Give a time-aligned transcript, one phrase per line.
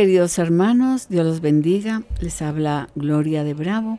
[0.00, 2.04] Queridos hermanos, Dios los bendiga.
[2.20, 3.98] Les habla Gloria de Bravo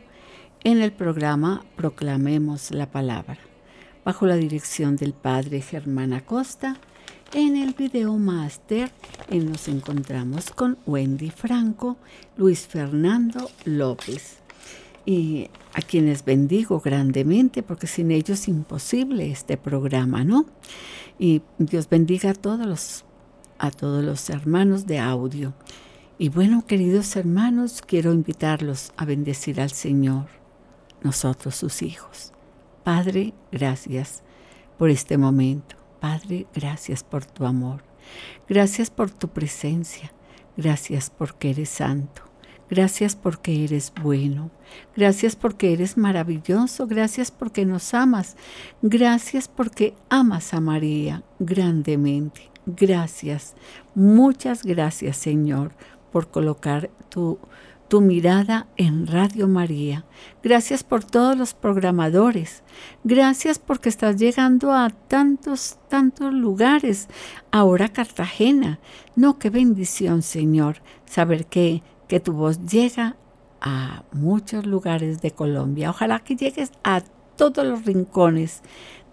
[0.64, 3.38] en el programa Proclamemos la Palabra,
[4.04, 6.76] bajo la dirección del Padre Germán Acosta.
[7.32, 8.90] En el video máster
[9.30, 11.96] nos encontramos con Wendy Franco,
[12.36, 14.38] Luis Fernando López
[15.06, 20.46] y a quienes bendigo grandemente porque sin ellos es imposible este programa, ¿no?
[21.20, 23.04] Y Dios bendiga a todos los
[23.62, 25.54] a todos los hermanos de audio.
[26.22, 30.26] Y bueno, queridos hermanos, quiero invitarlos a bendecir al Señor,
[31.02, 32.32] nosotros sus hijos.
[32.84, 34.22] Padre, gracias
[34.78, 35.74] por este momento.
[35.98, 37.82] Padre, gracias por tu amor.
[38.48, 40.12] Gracias por tu presencia.
[40.56, 42.22] Gracias porque eres santo.
[42.70, 44.52] Gracias porque eres bueno.
[44.94, 46.86] Gracias porque eres maravilloso.
[46.86, 48.36] Gracias porque nos amas.
[48.80, 52.52] Gracias porque amas a María grandemente.
[52.64, 53.56] Gracias.
[53.96, 55.72] Muchas gracias, Señor,
[56.12, 57.38] por colocar tu
[57.92, 60.06] tu mirada en Radio María.
[60.42, 62.62] Gracias por todos los programadores.
[63.04, 67.08] Gracias porque estás llegando a tantos, tantos lugares.
[67.50, 68.78] Ahora Cartagena.
[69.14, 73.16] No, qué bendición, Señor, saber que, que tu voz llega
[73.60, 75.90] a muchos lugares de Colombia.
[75.90, 77.02] Ojalá que llegues a
[77.36, 78.62] todos los rincones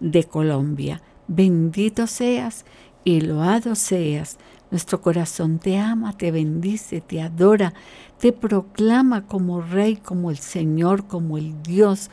[0.00, 1.02] de Colombia.
[1.28, 2.64] Bendito seas
[3.04, 4.38] y loado seas
[4.70, 7.74] nuestro corazón te ama, te bendice, te adora,
[8.18, 12.10] te proclama como Rey, como el Señor, como el Dios,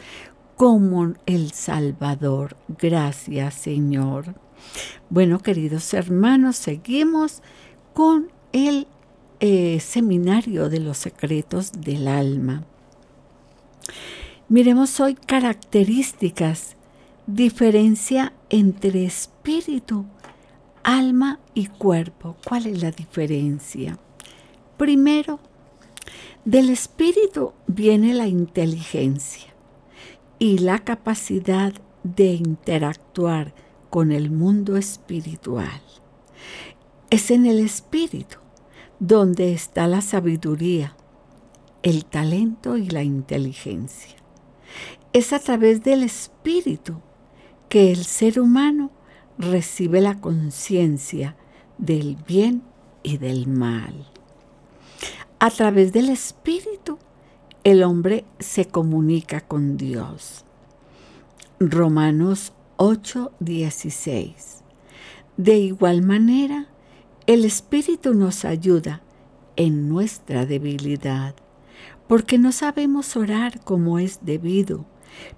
[0.55, 2.57] como el Salvador.
[2.67, 4.35] Gracias, Señor.
[5.09, 7.41] Bueno, queridos hermanos, seguimos
[7.93, 8.87] con el
[9.39, 12.63] eh, seminario de los secretos del alma.
[14.49, 16.75] Miremos hoy características,
[17.27, 20.05] diferencia entre espíritu
[20.83, 22.35] alma y cuerpo.
[22.47, 23.97] ¿Cuál es la diferencia?
[24.77, 25.39] Primero,
[26.45, 29.53] del espíritu viene la inteligencia
[30.39, 31.73] y la capacidad
[32.03, 33.53] de interactuar
[33.89, 35.81] con el mundo espiritual.
[37.09, 38.37] Es en el espíritu
[38.99, 40.95] donde está la sabiduría,
[41.83, 44.15] el talento y la inteligencia.
[45.13, 47.01] Es a través del espíritu
[47.69, 48.91] que el ser humano
[49.37, 51.35] recibe la conciencia
[51.77, 52.63] del bien
[53.03, 54.07] y del mal.
[55.39, 56.97] A través del Espíritu,
[57.63, 60.45] el hombre se comunica con Dios.
[61.59, 64.63] Romanos 8:16.
[65.37, 66.67] De igual manera,
[67.27, 69.01] el Espíritu nos ayuda
[69.55, 71.35] en nuestra debilidad,
[72.07, 74.85] porque no sabemos orar como es debido,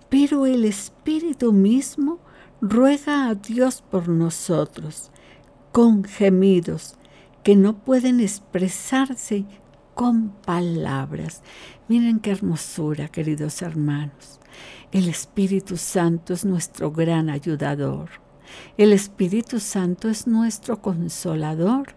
[0.09, 2.19] pero el Espíritu mismo
[2.61, 5.11] ruega a Dios por nosotros
[5.71, 6.95] con gemidos
[7.43, 9.45] que no pueden expresarse
[9.95, 11.41] con palabras.
[11.87, 14.39] Miren qué hermosura, queridos hermanos.
[14.91, 18.09] El Espíritu Santo es nuestro gran ayudador.
[18.77, 21.95] El Espíritu Santo es nuestro consolador.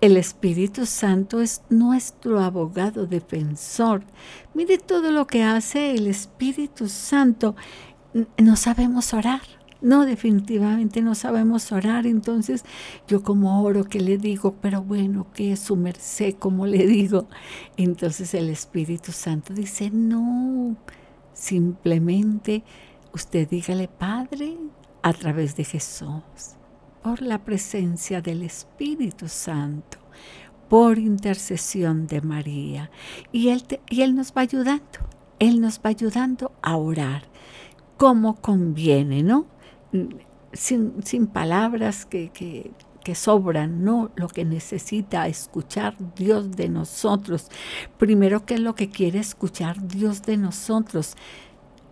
[0.00, 4.04] El Espíritu Santo es nuestro abogado defensor.
[4.52, 7.56] Mire todo lo que hace el Espíritu Santo.
[8.38, 9.42] No sabemos orar.
[9.84, 12.06] No, definitivamente no sabemos orar.
[12.06, 12.64] Entonces,
[13.06, 14.56] yo como oro, ¿qué le digo?
[14.62, 16.36] Pero bueno, ¿qué es su merced?
[16.38, 17.28] ¿Cómo le digo?
[17.76, 20.74] Entonces el Espíritu Santo dice, no,
[21.34, 22.64] simplemente
[23.12, 24.56] usted dígale, Padre,
[25.02, 26.56] a través de Jesús,
[27.02, 29.98] por la presencia del Espíritu Santo,
[30.70, 32.90] por intercesión de María.
[33.32, 34.98] Y Él, y él nos va ayudando,
[35.38, 37.24] Él nos va ayudando a orar
[37.98, 39.46] como conviene, ¿no?
[40.52, 42.30] Sin, palabras que,
[43.04, 47.48] que sobran, no lo que necesita escuchar Dios de nosotros.
[47.98, 51.14] Primero, ¿qué es lo que quiere escuchar Dios de nosotros?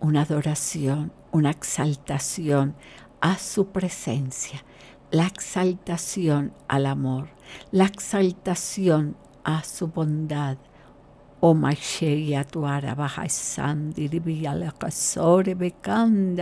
[0.01, 2.75] Una adoración, una exaltación
[3.21, 4.65] a su presencia,
[5.11, 7.29] la exaltación al amor,
[7.71, 10.57] la exaltación a su bondad.
[11.45, 14.09] O Maisheya tuara baja sandi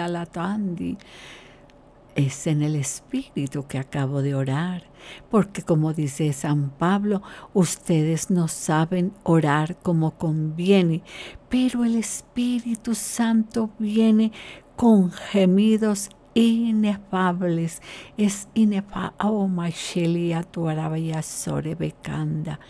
[0.07, 0.99] la tandi
[2.27, 4.85] es en el Espíritu que acabo de orar,
[5.31, 7.23] porque como dice San Pablo,
[7.55, 11.03] ustedes no saben orar como conviene,
[11.49, 14.33] pero el Espíritu Santo viene
[14.77, 17.83] con gemidos inefables.
[18.17, 19.15] Es inefable.
[19.23, 19.49] Oh,
[21.87, 22.61] tu.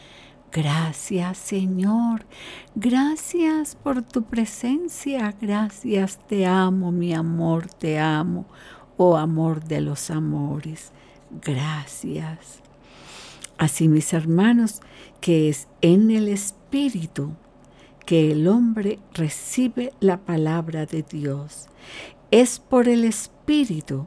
[0.52, 2.26] Gracias Señor,
[2.74, 8.46] gracias por tu presencia, gracias, te amo, mi amor, te amo,
[9.02, 10.92] oh amor de los amores,
[11.40, 12.60] gracias.
[13.56, 14.82] Así mis hermanos,
[15.22, 17.32] que es en el Espíritu
[18.04, 21.68] que el hombre recibe la palabra de Dios.
[22.30, 24.06] Es por el Espíritu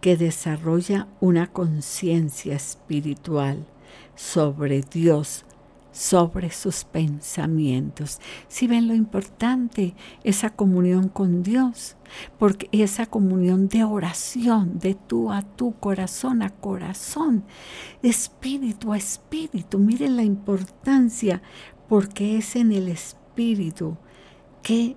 [0.00, 3.66] que desarrolla una conciencia espiritual
[4.16, 5.44] sobre Dios,
[5.92, 8.20] sobre sus pensamientos.
[8.48, 9.94] Si ven lo importante,
[10.24, 11.96] esa comunión con Dios,
[12.38, 17.44] porque esa comunión de oración, de tú a tu corazón a corazón,
[18.02, 21.42] espíritu a espíritu, miren la importancia,
[21.88, 23.96] porque es en el espíritu
[24.62, 24.96] que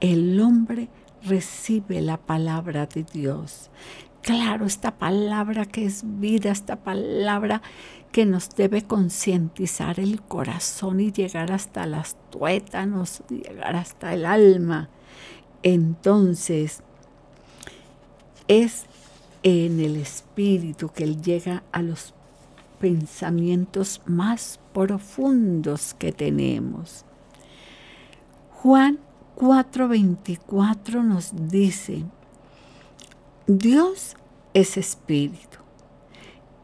[0.00, 0.88] el hombre
[1.22, 3.70] recibe la palabra de Dios.
[4.22, 7.62] Claro, esta palabra que es vida, esta palabra
[8.12, 14.88] que nos debe concientizar el corazón y llegar hasta las tuétanos, llegar hasta el alma.
[15.62, 16.82] Entonces,
[18.48, 18.86] es
[19.42, 22.14] en el espíritu que Él llega a los
[22.80, 27.04] pensamientos más profundos que tenemos.
[28.50, 28.98] Juan
[29.36, 32.04] 4:24 nos dice,
[33.46, 34.16] Dios
[34.52, 35.59] es espíritu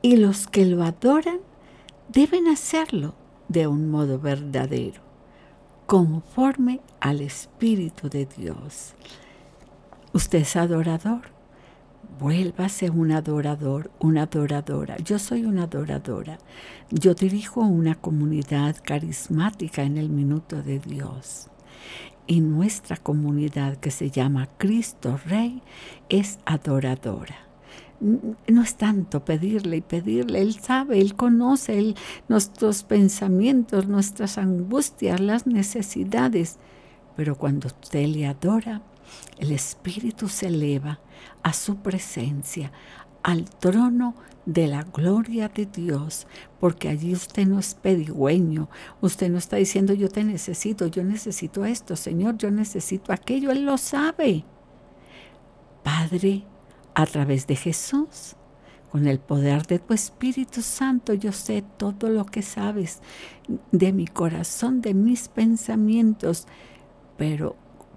[0.07, 1.41] y los que lo adoran
[2.09, 3.17] deben hacerlo
[3.49, 5.01] de un modo verdadero,
[5.87, 8.95] conforme al Espíritu de Dios.
[10.13, 11.23] Usted es adorador,
[12.21, 14.97] vuélvase un adorador, una adoradora.
[14.99, 16.39] Yo soy una adoradora.
[16.89, 21.49] Yo dirijo una comunidad carismática en el minuto de Dios.
[22.29, 25.63] Y nuestra comunidad que se llama Cristo Rey
[26.09, 27.46] es adoradora
[28.01, 31.95] no es tanto pedirle y pedirle, Él sabe, Él conoce
[32.29, 36.59] nuestros pensamientos, nuestras angustias, las necesidades.
[37.17, 38.83] Pero cuando usted le adora,
[39.39, 41.01] el Espíritu se eleva
[41.43, 42.73] a su presencia,
[43.23, 44.15] al trono
[44.45, 46.27] de la gloria de Dios,
[46.61, 48.69] porque allí usted no es pedigüeño,
[49.01, 53.65] usted no está diciendo yo te necesito, yo necesito esto, Señor, yo necesito aquello, Él
[53.65, 54.45] lo sabe.
[55.83, 56.45] Padre,
[56.97, 58.37] a través de Jesús.
[58.91, 63.03] Con el poder de tu Espíritu Santo yo sé todo lo que sabes
[63.71, 66.47] de mi corazón, de mis pensamientos,
[67.19, 67.55] pero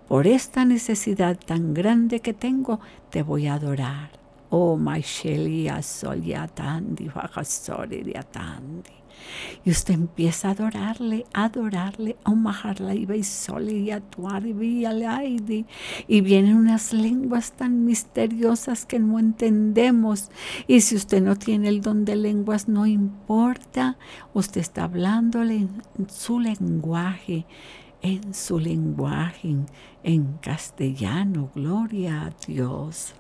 [0.10, 4.12] por esta necesidad tan grande que tengo, te voy a adorar.
[4.50, 7.10] Oh, my Shelia Soliatandi,
[8.32, 8.99] Tandi.
[9.66, 13.08] Y usted empieza a adorarle, a adorarle, a majarla y
[13.70, 15.66] y actuar y
[16.08, 20.30] Y vienen unas lenguas tan misteriosas que no entendemos.
[20.68, 23.98] Y si usted no tiene el don de lenguas, no importa.
[24.34, 27.46] Usted está hablándole en su lenguaje
[28.02, 29.56] en su lenguaje,
[30.04, 31.52] en, castellano.
[31.54, 33.14] Gloria a Dios.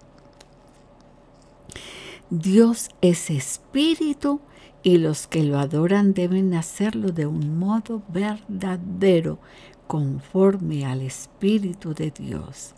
[2.30, 4.40] Dios es espíritu
[4.84, 9.40] y los que lo adoran deben hacerlo de un modo verdadero,
[9.88, 12.76] conforme al Espíritu de Dios.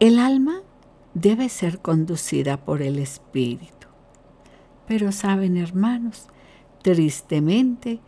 [0.00, 0.62] El alma
[1.12, 3.88] debe ser conducida por el Espíritu.
[4.86, 6.28] Pero saben, hermanos,
[6.82, 8.00] tristemente,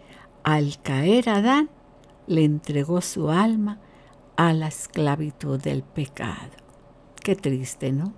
[0.42, 1.70] al caer Adán,
[2.26, 3.80] le entregó su alma
[4.36, 6.50] a la esclavitud del pecado.
[7.22, 8.12] Qué triste, ¿no?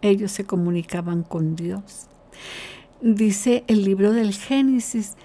[0.00, 2.08] Ellos se comunicaban con Dios
[3.00, 5.16] dice el libro del Génesis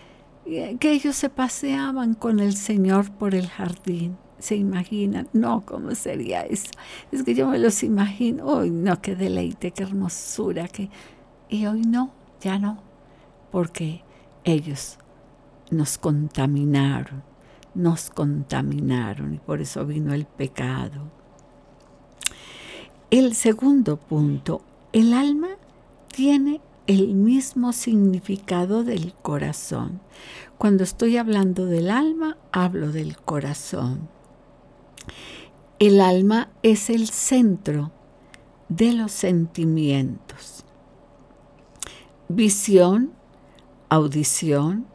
[0.46, 4.18] eh, que ellos se paseaban con el Señor por el jardín.
[4.40, 5.30] ¿Se imaginan?
[5.32, 6.70] No, ¿cómo sería eso?
[7.14, 8.46] Es que yo me los imagino.
[8.46, 10.68] Hoy no, qué deleite, qué hermosura.
[10.68, 10.90] Que...
[11.48, 12.12] Y hoy no,
[12.42, 12.80] ya no,
[13.52, 14.04] porque
[14.44, 14.98] ellos
[15.72, 17.24] nos contaminaron,
[17.74, 21.10] nos contaminaron y por eso vino el pecado.
[23.10, 24.62] El segundo punto,
[24.92, 25.50] el alma
[26.08, 30.02] tiene el mismo significado del corazón.
[30.58, 34.10] Cuando estoy hablando del alma, hablo del corazón.
[35.80, 37.92] El alma es el centro
[38.70, 40.66] de los sentimientos.
[42.28, 43.14] Visión,
[43.90, 44.88] audición,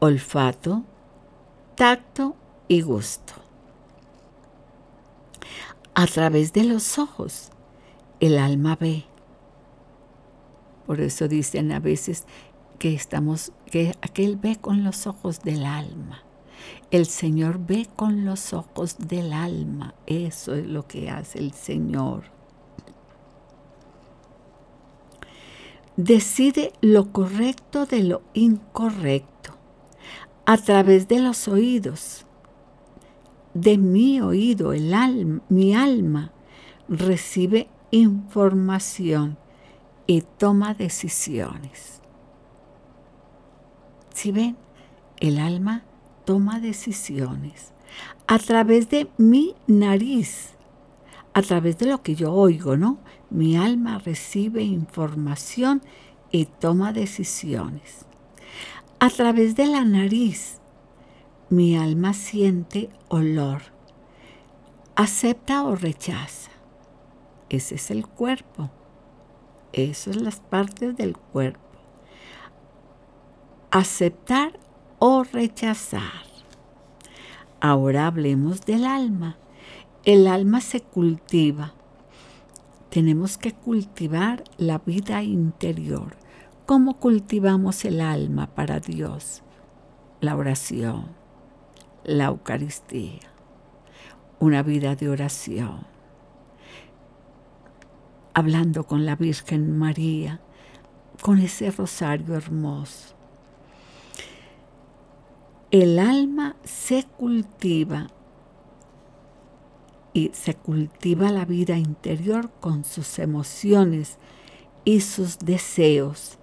[0.00, 0.84] olfato,
[1.74, 2.36] tacto
[2.68, 3.34] y gusto.
[5.94, 7.50] A través de los ojos,
[8.20, 9.04] el alma ve
[10.86, 12.26] por eso dicen a veces
[12.78, 16.22] que estamos, que aquel ve con los ojos del alma.
[16.90, 19.94] El Señor ve con los ojos del alma.
[20.06, 22.24] Eso es lo que hace el Señor.
[25.96, 29.32] Decide lo correcto de lo incorrecto.
[30.46, 32.26] a través de los oídos.
[33.54, 36.32] De mi oído, el alma, mi alma
[36.86, 39.38] recibe información
[40.06, 42.00] y toma decisiones.
[44.14, 44.56] Si ven,
[45.20, 45.84] el alma
[46.24, 47.72] toma decisiones
[48.26, 50.54] a través de mi nariz,
[51.34, 52.98] a través de lo que yo oigo, ¿no?
[53.30, 55.82] Mi alma recibe información
[56.30, 58.06] y toma decisiones.
[58.98, 60.60] A través de la nariz,
[61.50, 63.62] mi alma siente olor,
[64.96, 66.50] acepta o rechaza.
[67.50, 68.70] Ese es el cuerpo.
[69.74, 71.58] Esas son las partes del cuerpo.
[73.72, 74.60] Aceptar
[75.00, 76.22] o rechazar.
[77.60, 79.36] Ahora hablemos del alma.
[80.04, 81.74] El alma se cultiva.
[82.88, 86.18] Tenemos que cultivar la vida interior.
[86.66, 89.42] ¿Cómo cultivamos el alma para Dios?
[90.20, 91.08] La oración,
[92.04, 93.18] la Eucaristía,
[94.38, 95.84] una vida de oración,
[98.34, 100.40] hablando con la Virgen María,
[101.22, 103.14] con ese rosario hermoso.
[105.70, 108.08] El alma se cultiva
[110.12, 114.18] y se cultiva la vida interior con sus emociones
[114.84, 116.38] y sus deseos,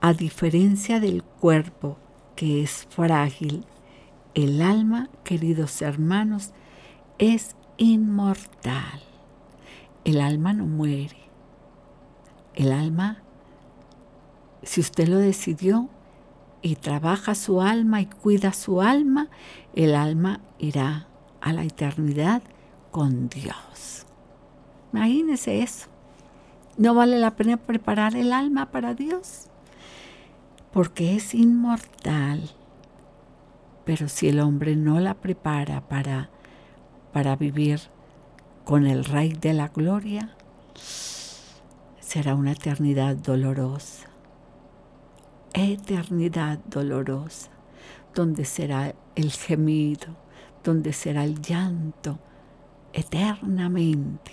[0.00, 1.98] a diferencia del cuerpo
[2.34, 3.64] que es frágil.
[4.34, 6.52] El alma, queridos hermanos,
[7.18, 9.09] es inmortal.
[10.04, 11.16] El alma no muere.
[12.54, 13.18] El alma,
[14.62, 15.88] si usted lo decidió
[16.62, 19.28] y trabaja su alma y cuida su alma,
[19.74, 21.06] el alma irá
[21.40, 22.42] a la eternidad
[22.90, 24.06] con Dios.
[24.92, 25.88] Imagínese eso.
[26.76, 29.48] ¿No vale la pena preparar el alma para Dios?
[30.72, 32.50] Porque es inmortal.
[33.84, 36.30] Pero si el hombre no la prepara para,
[37.12, 37.80] para vivir
[38.64, 40.36] con el Rey de la Gloria,
[42.00, 44.08] será una eternidad dolorosa.
[45.52, 47.50] Eternidad dolorosa,
[48.14, 50.08] donde será el gemido,
[50.62, 52.18] donde será el llanto,
[52.92, 54.32] eternamente.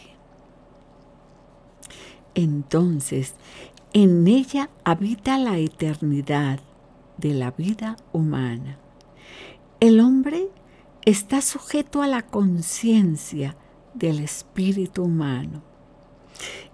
[2.36, 3.36] Entonces,
[3.94, 6.60] en ella habita la eternidad
[7.18, 8.78] de la vida humana.
[9.80, 10.50] El hombre
[11.06, 13.56] está sujeto a la conciencia
[13.98, 15.62] del espíritu humano.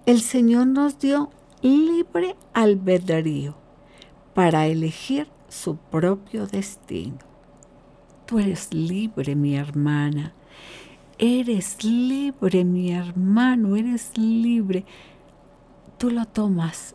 [0.06, 1.30] El Señor nos dio
[1.62, 3.54] libre albedrío
[4.34, 7.18] para elegir su propio destino.
[8.26, 10.34] Tú eres libre, mi hermana,
[11.18, 14.84] Eres libre, mi hermano, eres libre.
[15.96, 16.92] Tú lo tomas,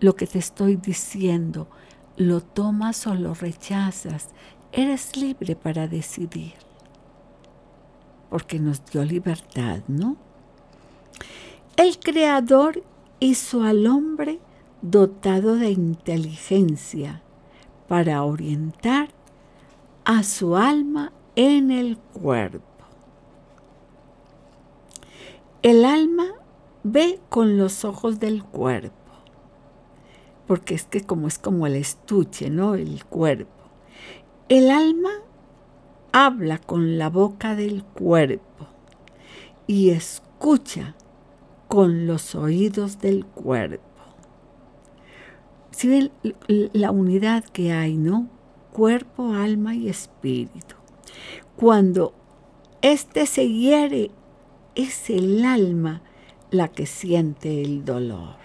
[0.00, 1.68] lo que te estoy diciendo,
[2.16, 4.30] lo tomas o lo rechazas.
[4.72, 6.54] Eres libre para decidir.
[8.30, 10.16] Porque nos dio libertad, ¿no?
[11.76, 12.82] El Creador
[13.18, 14.38] hizo al hombre
[14.82, 17.22] dotado de inteligencia
[17.88, 19.10] para orientar
[20.04, 22.64] a su alma en el cuerpo.
[25.62, 26.26] El alma
[26.82, 28.94] ve con los ojos del cuerpo,
[30.46, 32.74] porque es que como es como el estuche, ¿no?
[32.74, 33.52] El cuerpo.
[34.48, 35.10] El alma
[36.12, 38.66] habla con la boca del cuerpo
[39.66, 40.94] y escucha
[41.68, 43.84] con los oídos del cuerpo.
[45.70, 46.10] Si ven
[46.48, 48.28] la unidad que hay, ¿no?
[48.72, 50.76] Cuerpo, alma y espíritu.
[51.56, 52.14] Cuando
[52.82, 54.10] éste se hiere
[54.74, 56.02] es el alma
[56.50, 58.36] la que siente el dolor.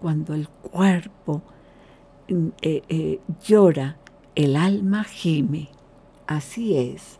[0.00, 1.42] Cuando el cuerpo
[2.28, 3.98] mm, eh, eh, llora,
[4.34, 5.73] el alma gime.
[6.26, 7.18] Así es.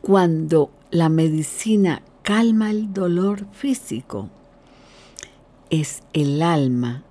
[0.00, 4.30] Cuando la medicina calma el dolor físico,
[5.68, 7.04] es el alma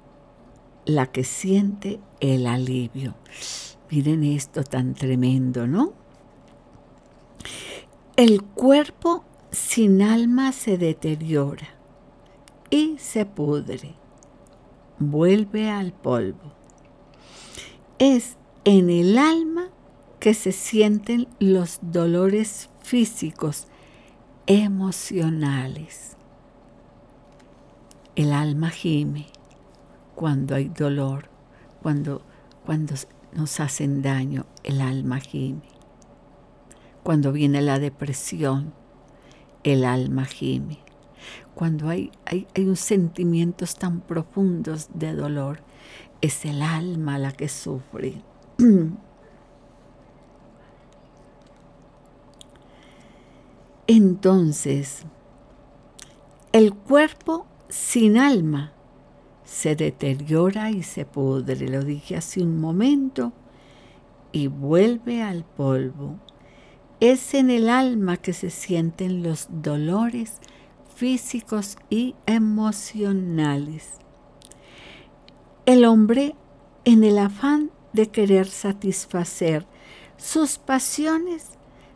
[0.86, 3.14] la que siente el alivio.
[3.92, 5.94] Miren esto tan tremendo, ¿no?
[8.16, 11.68] El cuerpo sin alma se deteriora
[12.70, 13.94] y se pudre,
[15.00, 16.54] vuelve al polvo.
[18.00, 19.70] Es en el alma
[20.20, 23.68] que se sienten los dolores físicos,
[24.46, 26.16] emocionales.
[28.16, 29.28] El alma gime
[30.16, 31.30] cuando hay dolor,
[31.84, 32.24] cuando,
[32.66, 32.96] cuando
[33.34, 35.70] nos hacen daño, el alma gime.
[37.04, 38.74] Cuando viene la depresión,
[39.64, 40.87] el alma gime.
[41.56, 45.62] Cuando hay, hay, hay sentimientos tan profundos de dolor,
[46.22, 48.22] es el alma la que sufre.
[53.88, 55.04] Entonces,
[56.52, 58.74] el cuerpo sin alma
[59.46, 63.32] se deteriora y se pudre, lo dije hace un momento,
[64.34, 66.20] y vuelve al polvo.
[67.00, 70.40] Es en el alma que se sienten los dolores
[70.98, 74.00] físicos y emocionales.
[75.68, 76.36] El hombre,
[76.86, 79.68] en el afán de querer satisfacer
[80.18, 81.52] sus pasiones,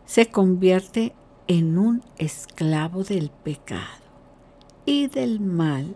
[0.05, 1.15] se convierte
[1.47, 4.03] en un esclavo del pecado
[4.85, 5.95] y del mal.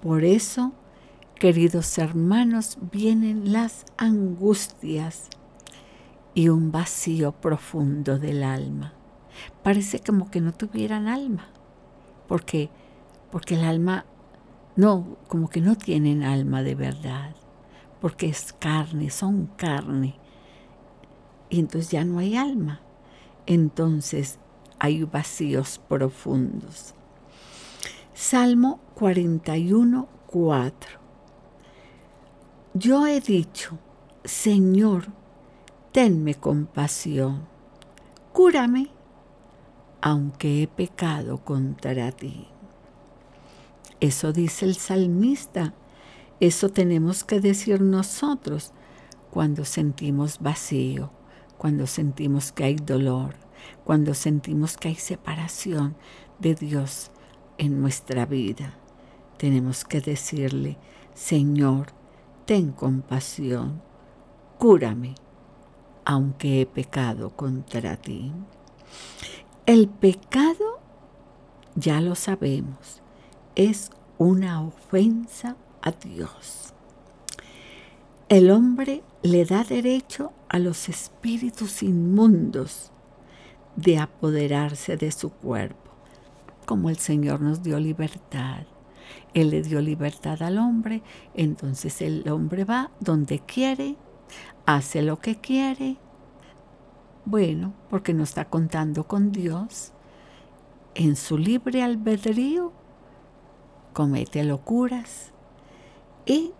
[0.00, 0.74] Por eso,
[1.34, 5.28] queridos hermanos, vienen las angustias
[6.34, 8.92] y un vacío profundo del alma.
[9.64, 11.48] Parece como que no tuvieran alma,
[12.32, 12.70] porque,
[13.30, 14.06] porque el alma,
[14.74, 17.36] no, como que no tienen alma de verdad,
[18.00, 20.18] porque es carne, son carne,
[21.50, 22.80] y entonces ya no hay alma.
[23.44, 24.38] Entonces
[24.78, 26.94] hay vacíos profundos.
[28.14, 30.90] Salmo 41, 4.
[32.72, 33.78] Yo he dicho,
[34.24, 35.04] Señor,
[35.92, 37.42] tenme compasión,
[38.32, 38.88] cúrame,
[40.02, 42.48] aunque he pecado contra ti.
[44.00, 45.74] Eso dice el salmista,
[46.40, 48.72] eso tenemos que decir nosotros
[49.30, 51.10] cuando sentimos vacío,
[51.56, 53.36] cuando sentimos que hay dolor,
[53.84, 55.96] cuando sentimos que hay separación
[56.40, 57.12] de Dios
[57.58, 58.74] en nuestra vida.
[59.38, 60.78] Tenemos que decirle,
[61.14, 61.92] Señor,
[62.44, 63.80] ten compasión,
[64.58, 65.14] cúrame,
[66.04, 68.32] aunque he pecado contra ti.
[69.64, 70.80] El pecado,
[71.76, 73.00] ya lo sabemos,
[73.54, 76.74] es una ofensa a Dios.
[78.28, 82.90] El hombre le da derecho a los espíritus inmundos
[83.76, 85.92] de apoderarse de su cuerpo,
[86.66, 88.64] como el Señor nos dio libertad.
[89.32, 93.94] Él le dio libertad al hombre, entonces el hombre va donde quiere,
[94.66, 95.98] hace lo que quiere.
[97.24, 99.92] Bueno, porque no está contando con Dios.
[100.94, 102.72] En su libre albedrío
[103.92, 105.30] comete locuras
[106.26, 106.52] y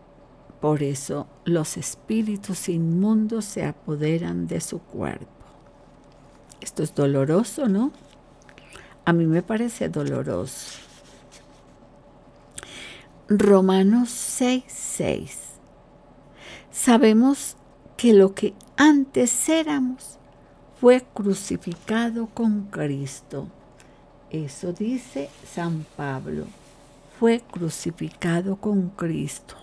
[0.61, 5.27] por eso los espíritus inmundos se apoderan de su cuerpo.
[6.61, 7.90] Esto es doloroso, ¿no?
[9.05, 10.79] A mí me parece doloroso.
[13.29, 15.38] Romanos 6, 6.
[16.70, 17.57] Sabemos
[17.96, 20.18] que lo que antes éramos
[20.82, 23.46] fue crucificado con Cristo.
[24.30, 26.46] Eso dice San Pablo.
[27.20, 29.54] Fue crucificado con Cristo.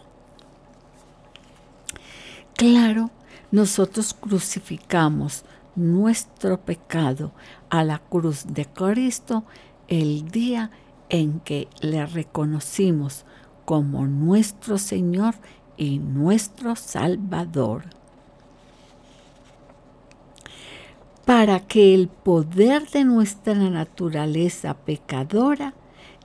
[2.55, 3.11] Claro,
[3.51, 5.43] nosotros crucificamos
[5.75, 7.33] nuestro pecado
[7.69, 9.43] a la cruz de Cristo
[9.89, 10.71] el día
[11.09, 13.25] en que le reconocimos
[13.65, 15.35] como nuestro Señor
[15.75, 17.98] y nuestro Salvador.
[21.29, 25.75] Para que el poder de nuestra naturaleza pecadora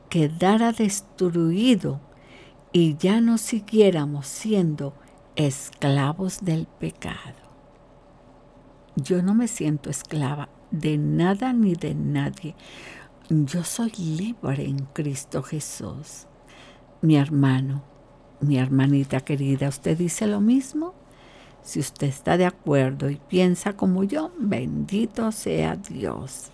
[0.09, 2.01] quedara destruido
[2.73, 4.95] y ya no siguiéramos siendo
[5.37, 7.37] esclavos del pecado.
[8.97, 12.55] Yo no me siento esclava de nada ni de nadie.
[13.29, 16.29] Yo soy libre en Cristo Jesús.
[17.03, 17.85] Mi hermano,
[18.41, 20.95] mi hermanita querida, ¿usted dice lo mismo?
[21.65, 26.51] Si usted está de acuerdo y piensa como yo, bendito sea Dios.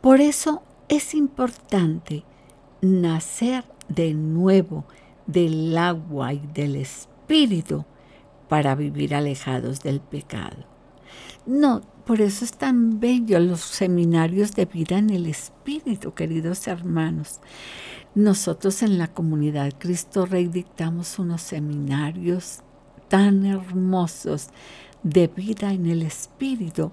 [0.00, 2.24] Por eso es importante
[2.80, 4.84] nacer de nuevo
[5.26, 7.84] del agua y del espíritu
[8.48, 10.64] para vivir alejados del pecado.
[11.46, 17.40] No, por eso es tan bello los seminarios de vida en el Espíritu, queridos hermanos.
[18.14, 22.60] Nosotros en la comunidad Cristo Rey dictamos unos seminarios
[23.14, 24.48] tan hermosos
[25.04, 26.90] de vida en el Espíritu.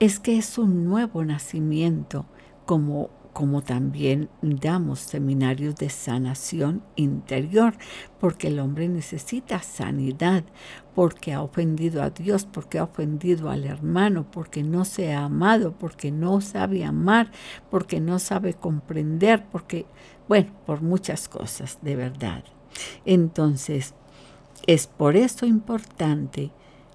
[0.00, 2.26] Es que es un nuevo nacimiento,
[2.66, 7.72] como como también damos seminarios de sanación interior,
[8.20, 10.44] porque el hombre necesita sanidad,
[10.94, 15.72] porque ha ofendido a Dios, porque ha ofendido al hermano, porque no se ha amado,
[15.78, 17.32] porque no sabe amar,
[17.70, 19.86] porque no sabe comprender, porque,
[20.28, 22.44] bueno, por muchas cosas, de verdad.
[23.06, 23.94] Entonces,
[24.66, 26.52] es por eso importante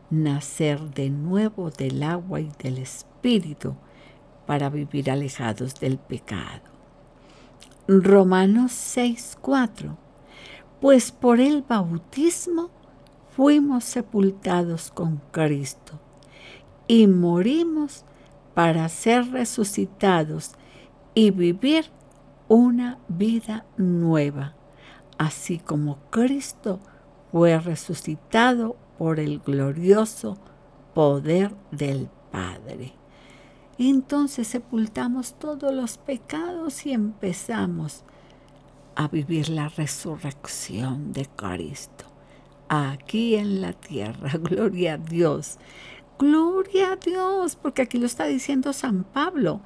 [0.10, 3.76] nacer de nuevo del agua y del espíritu,
[4.46, 6.62] para vivir alejados del pecado.
[7.88, 9.98] Romanos 6:4.
[10.80, 12.70] Pues por el bautismo
[13.36, 16.00] fuimos sepultados con Cristo
[16.88, 18.06] y morimos
[18.54, 20.52] para ser resucitados
[21.14, 21.86] y vivir
[22.48, 24.56] una vida nueva,
[25.18, 26.80] así como Cristo
[27.32, 30.38] fue resucitado por el glorioso
[30.94, 32.94] poder del Padre.
[33.78, 38.04] entonces sepultamos todos los pecados y empezamos
[38.96, 42.06] a vivir la resurrección de Cristo
[42.70, 44.32] aquí en la tierra.
[44.40, 45.58] Gloria a Dios.
[46.20, 49.62] Gloria a Dios, porque aquí lo está diciendo San Pablo.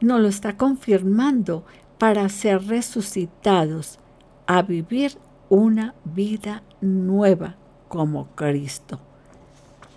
[0.00, 1.64] Nos lo está confirmando
[1.98, 3.98] para ser resucitados
[4.46, 5.18] a vivir
[5.52, 7.56] una vida nueva
[7.88, 9.00] como Cristo,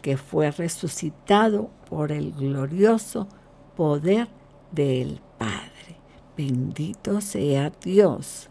[0.02, 3.30] que fue resucitado por el glorioso
[3.78, 4.28] poder
[4.74, 5.96] del Padre.
[6.36, 8.50] Bendito sea Dios.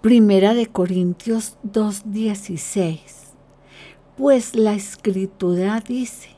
[0.00, 2.98] Primera de Corintios 2.16.
[4.16, 6.30] Pues la escritura dice,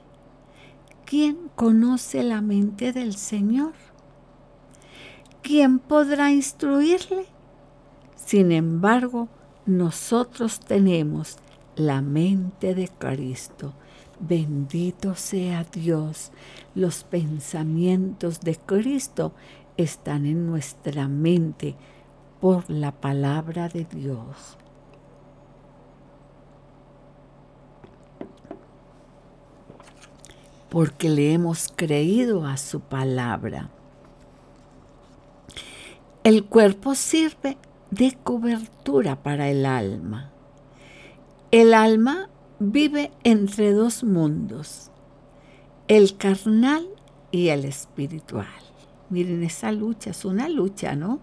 [1.07, 3.73] ¿quién conoce la mente del Señor?
[5.41, 7.34] ¿Quién podrá instruirle?
[8.25, 9.29] Sin embargo,
[9.67, 11.37] nosotros tenemos
[11.77, 13.75] la mente de Cristo.
[14.19, 16.33] Bendito sea Dios.
[16.75, 19.35] Los pensamientos de Cristo
[19.77, 21.77] están en nuestra mente
[22.41, 24.57] por la palabra de Dios.
[30.71, 33.69] Porque le hemos creído a su palabra.
[36.23, 37.59] El cuerpo sirve
[37.95, 40.33] de cobertura para el alma.
[41.53, 42.29] El alma
[42.59, 44.91] vive entre dos mundos,
[45.87, 46.89] el carnal
[47.31, 48.49] y el espiritual.
[49.11, 51.21] Miren, esa lucha es una lucha, ¿no?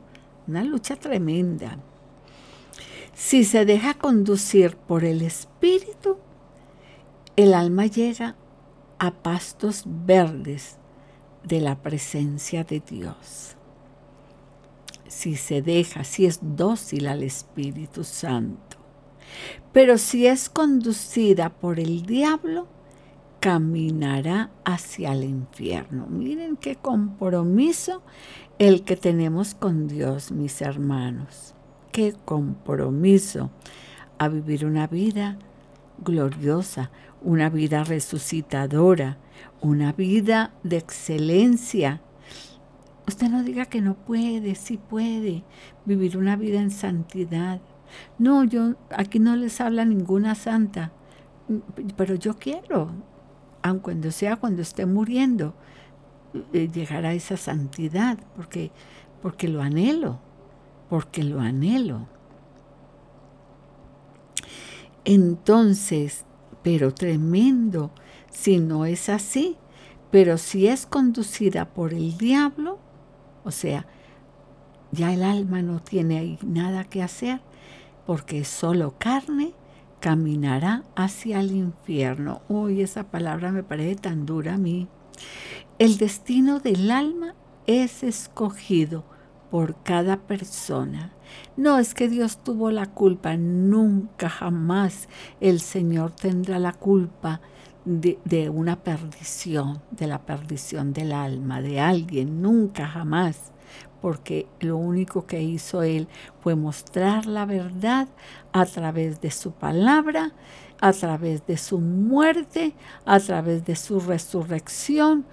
[0.47, 1.77] Una lucha tremenda.
[3.13, 6.17] Si se deja conducir por el espíritu,
[7.35, 8.37] el alma llega
[8.97, 10.77] a pastos verdes
[11.43, 13.57] de la presencia de Dios.
[15.11, 18.77] Si se deja, si es dócil al Espíritu Santo.
[19.73, 22.69] Pero si es conducida por el diablo,
[23.41, 26.07] caminará hacia el infierno.
[26.07, 28.03] Miren qué compromiso
[28.57, 31.55] el que tenemos con Dios, mis hermanos.
[31.91, 33.51] Qué compromiso
[34.17, 35.37] a vivir una vida
[35.97, 36.89] gloriosa,
[37.21, 39.17] una vida resucitadora,
[39.59, 42.01] una vida de excelencia.
[43.11, 45.43] Usted no diga que no puede, sí puede
[45.83, 47.59] vivir una vida en santidad.
[48.17, 50.93] No, yo aquí no les habla ninguna santa,
[51.97, 52.89] pero yo quiero,
[53.63, 55.53] aun cuando sea cuando esté muriendo,
[56.53, 58.71] eh, llegar a esa santidad, porque,
[59.21, 60.21] porque lo anhelo,
[60.89, 62.07] porque lo anhelo.
[65.03, 66.23] Entonces,
[66.63, 67.91] pero tremendo,
[68.31, 69.57] si no es así,
[70.11, 72.79] pero si es conducida por el diablo,
[73.43, 73.85] o sea,
[74.91, 77.41] ya el alma no tiene ahí nada que hacer,
[78.05, 79.53] porque solo carne,
[79.99, 82.41] caminará hacia el infierno.
[82.49, 84.87] Uy, esa palabra me parece tan dura a mí.
[85.79, 87.35] El destino del alma
[87.67, 89.05] es escogido
[89.49, 91.13] por cada persona.
[91.55, 95.07] No es que Dios tuvo la culpa, nunca jamás
[95.39, 97.41] el Señor tendrá la culpa
[97.85, 103.51] de, una perdición, de la perdición del alma, de alguien, nunca jamás,
[104.01, 106.07] porque lo único que hizo Él
[106.41, 108.07] fue mostrar la verdad
[108.51, 110.33] a través de su palabra,
[110.79, 112.73] a través de su muerte,
[113.05, 115.25] a través de su resurrección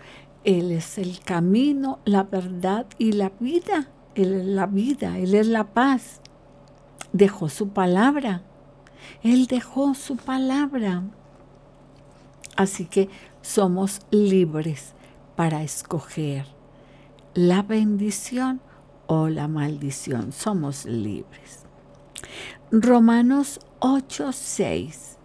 [0.44, 3.88] él es el camino, la verdad y la vida.
[4.14, 6.22] Él es la vida, Él es la paz.
[7.12, 8.42] Dejó su palabra.
[9.22, 11.02] Él dejó su palabra.
[12.59, 13.09] Así que
[13.40, 14.92] somos libres
[15.37, 16.44] para escoger
[17.33, 18.61] la bendición
[19.07, 20.33] o la maldición.
[20.33, 21.66] Somos libres.
[22.73, 25.18] Romanos 8:6.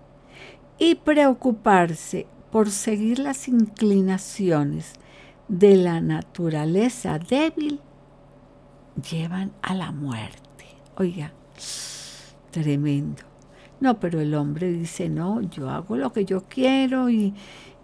[0.77, 4.93] Y preocuparse por seguir las inclinaciones
[5.47, 7.81] de la naturaleza débil
[9.09, 10.67] llevan a la muerte.
[10.97, 11.33] Oiga,
[12.51, 13.32] tremendo.
[13.83, 17.33] No, pero el hombre dice, no, yo hago lo que yo quiero y,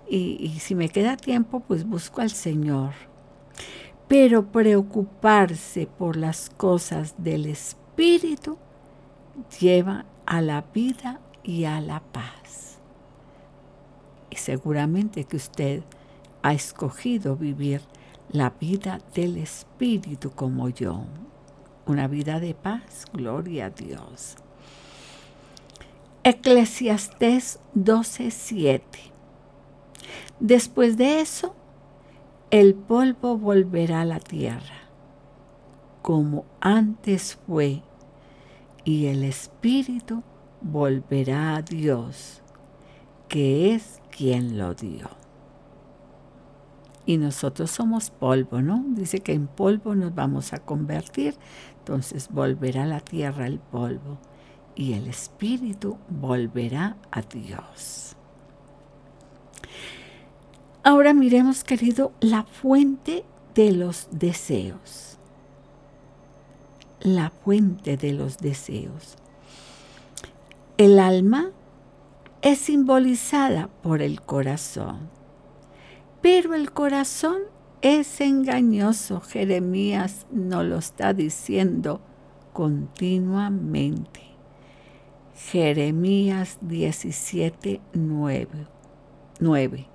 [0.08, 2.94] y, si me queda tiempo, pues busco al Señor.
[4.08, 8.58] Pero preocuparse por las cosas del Espíritu
[9.60, 12.80] lleva a la vida y a la paz.
[14.30, 15.84] Y seguramente que usted
[16.44, 17.82] ha escogido vivir
[18.32, 21.04] la vida del Espíritu como yo.
[21.86, 24.38] Una vida de paz, gloria a Dios.
[26.30, 28.82] Eclesiastés 12:7.
[30.40, 31.56] Después de eso,
[32.52, 34.84] el polvo volverá a la tierra,
[36.04, 37.82] como antes fue,
[38.84, 40.22] y el Espíritu
[40.62, 42.44] volverá a Dios,
[43.28, 45.10] que es quien lo dio.
[47.08, 48.86] Y nosotros somos polvo, ¿no?
[48.90, 51.34] Dice que en polvo nos vamos a convertir,
[51.80, 54.20] entonces volverá a la tierra el polvo
[54.80, 58.16] y el Espíritu volverá a Dios.
[60.84, 65.18] Ahora miremos, querido, la fuente de los deseos.
[67.02, 69.18] La fuente de los deseos.
[70.78, 71.52] El alma
[72.42, 75.10] es simbolizada por el corazón,
[76.22, 77.42] pero el corazón
[77.82, 79.20] es engañoso.
[79.20, 82.00] Jeremías nos lo está diciendo
[82.54, 84.29] continuamente.
[85.48, 88.48] Jeremías 17, 9.
[89.40, 89.88] 9.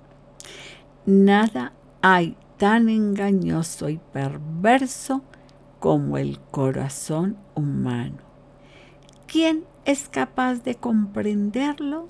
[1.05, 5.21] Nada hay tan engañoso y perverso
[5.79, 8.17] como el corazón humano.
[9.27, 12.09] ¿Quién es capaz de comprenderlo?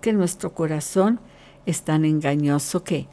[0.00, 1.20] Que nuestro corazón
[1.66, 3.08] es tan engañoso que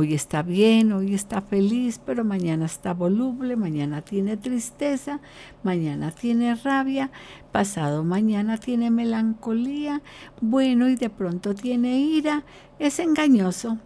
[0.00, 5.18] Hoy está bien, hoy está feliz, pero mañana está voluble, mañana tiene tristeza,
[5.64, 7.10] mañana tiene rabia,
[7.50, 10.00] pasado mañana tiene melancolía,
[10.40, 12.44] bueno y de pronto tiene ira.
[12.78, 13.78] Es engañoso.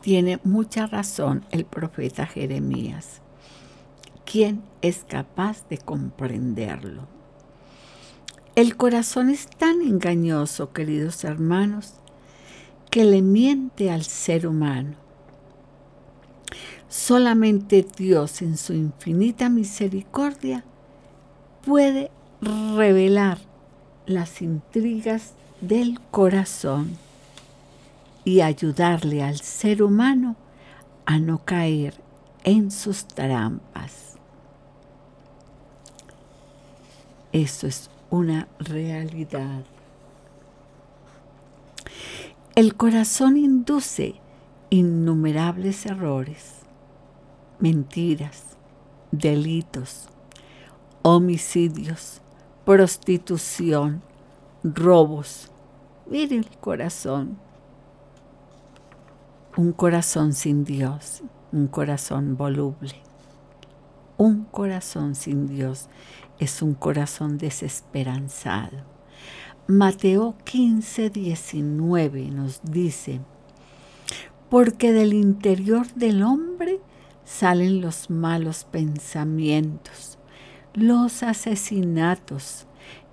[0.00, 3.20] Tiene mucha razón el profeta Jeremías.
[4.24, 7.23] ¿Quién es capaz de comprenderlo?
[8.56, 11.94] El corazón es tan engañoso, queridos hermanos,
[12.88, 14.94] que le miente al ser humano.
[16.88, 20.64] Solamente Dios en su infinita misericordia
[21.64, 23.38] puede revelar
[24.06, 26.96] las intrigas del corazón
[28.24, 30.36] y ayudarle al ser humano
[31.06, 31.94] a no caer
[32.44, 34.14] en sus trampas.
[37.32, 39.64] Eso es una realidad.
[42.54, 44.14] El corazón induce
[44.70, 46.60] innumerables errores,
[47.58, 48.56] mentiras,
[49.10, 50.08] delitos,
[51.02, 52.20] homicidios,
[52.64, 54.00] prostitución,
[54.62, 55.50] robos.
[56.06, 57.36] Mire el corazón.
[59.56, 62.94] Un corazón sin Dios, un corazón voluble.
[64.16, 65.88] Un corazón sin Dios
[66.38, 68.78] es un corazón desesperanzado.
[69.66, 73.20] Mateo 15, 19 nos dice,
[74.50, 76.80] porque del interior del hombre
[77.24, 80.18] salen los malos pensamientos,
[80.74, 82.66] los asesinatos,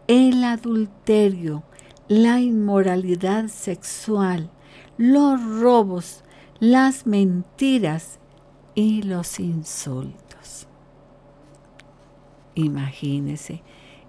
[0.07, 1.63] el adulterio,
[2.07, 4.51] la inmoralidad sexual,
[4.97, 6.23] los robos,
[6.59, 8.19] las mentiras
[8.75, 10.30] y los insultos.
[12.55, 13.63] Imagínese,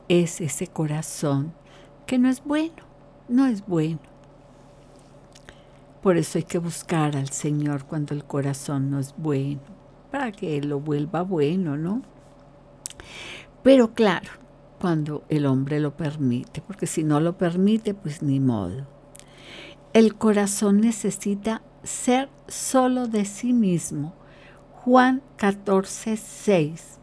[0.08, 1.52] es ese corazón
[2.06, 2.82] que no es bueno,
[3.28, 4.00] no es bueno.
[6.02, 9.60] Por eso hay que buscar al Señor cuando el corazón no es bueno,
[10.10, 12.02] para que Él lo vuelva bueno, ¿no?
[13.62, 14.28] Pero claro,
[14.80, 18.88] cuando el hombre lo permite, porque si no lo permite, pues ni modo.
[19.92, 24.14] El corazón necesita ser solo de sí mismo.
[24.72, 26.98] Juan 14, 6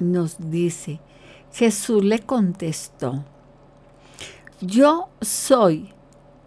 [0.00, 1.00] nos dice,
[1.52, 3.24] Jesús le contestó,
[4.60, 5.92] yo soy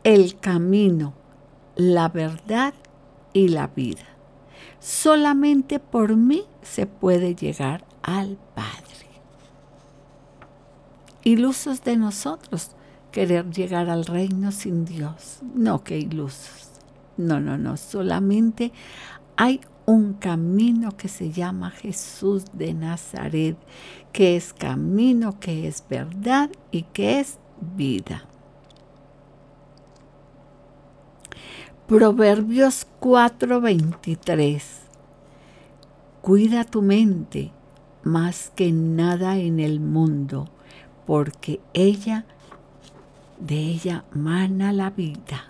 [0.04, 1.14] el camino,
[1.76, 2.74] la verdad
[3.34, 4.06] y la vida.
[4.80, 8.86] Solamente por mí se puede llegar al Padre.
[11.24, 12.72] Ilusos de nosotros
[13.12, 15.40] querer llegar al reino sin Dios.
[15.54, 16.70] No, que ilusos.
[17.18, 17.76] No, no, no.
[17.76, 18.72] Solamente
[19.36, 23.58] hay un camino que se llama Jesús de Nazaret,
[24.14, 27.40] que es camino, que es verdad y que es
[27.76, 28.24] vida.
[31.88, 34.62] Proverbios 4:23.
[36.22, 37.52] Cuida tu mente
[38.04, 40.50] más que nada en el mundo,
[41.08, 42.26] porque ella,
[43.40, 45.49] de ella mana la vida.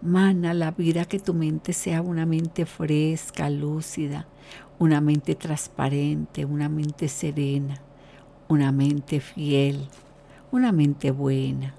[0.00, 4.28] Mana la vida que tu mente sea una mente fresca, lúcida,
[4.78, 7.82] una mente transparente, una mente serena,
[8.46, 9.88] una mente fiel,
[10.52, 11.74] una mente buena.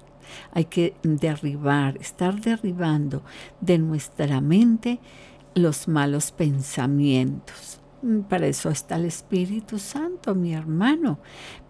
[0.52, 3.22] Hay que derribar, estar derribando
[3.62, 5.00] de nuestra mente
[5.54, 7.80] los malos pensamientos.
[8.02, 11.18] Mm, para eso está el Espíritu Santo, mi hermano,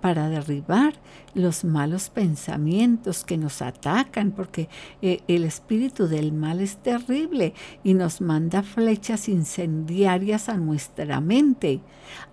[0.00, 0.94] para derribar
[1.34, 4.68] los malos pensamientos que nos atacan, porque
[5.02, 11.80] eh, el espíritu del mal es terrible y nos manda flechas incendiarias a nuestra mente,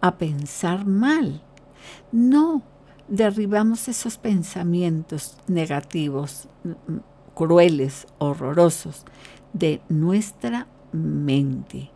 [0.01, 1.41] a pensar mal.
[2.11, 2.61] No,
[3.07, 6.97] derribamos esos pensamientos negativos, mm,
[7.33, 9.05] crueles, horrorosos
[9.53, 11.91] de nuestra mente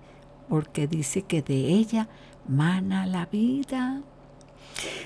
[0.52, 2.10] porque dice que de ella
[2.46, 4.02] mana la vida.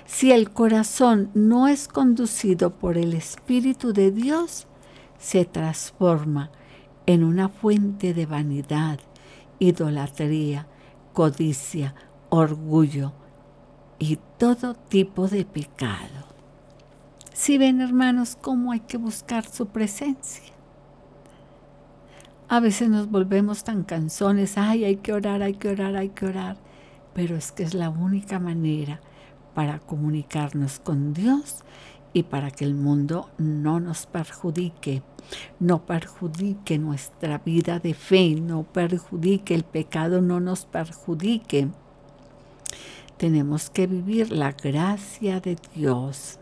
[0.07, 4.65] Si el corazón no es conducido por el Espíritu de Dios,
[5.19, 6.49] se transforma
[7.05, 8.99] en una fuente de vanidad,
[9.59, 10.65] idolatría,
[11.13, 11.93] codicia,
[12.29, 13.13] orgullo
[13.99, 16.25] y todo tipo de pecado.
[17.33, 20.54] Si ven hermanos cómo hay que buscar su presencia.
[22.47, 26.27] A veces nos volvemos tan canzones, ay, hay que orar, hay que orar, hay que
[26.27, 26.57] orar,
[27.15, 29.01] pero es que es la única manera
[29.55, 31.63] para comunicarnos con Dios
[32.13, 35.01] y para que el mundo no nos perjudique,
[35.59, 41.69] no perjudique nuestra vida de fe, no perjudique el pecado, no nos perjudique.
[43.17, 46.37] Tenemos que vivir la gracia de Dios.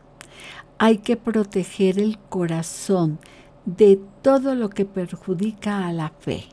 [0.80, 3.20] Hay que proteger el corazón
[3.65, 6.45] de todo lo que perjudica a la fe.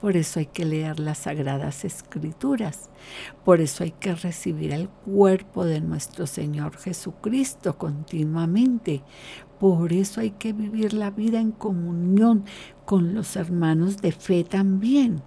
[0.00, 2.90] Por eso hay que leer las sagradas escrituras.
[3.42, 9.02] Por eso hay que recibir el cuerpo de nuestro Señor Jesucristo continuamente.
[9.58, 12.44] Por eso hay que vivir la vida en comunión
[12.84, 15.22] con los hermanos de fe también.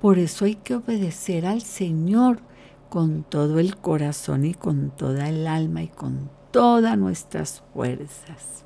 [0.00, 2.40] Por eso hay que obedecer al Señor
[2.88, 8.63] con todo el corazón y con toda el alma y con todas nuestras fuerzas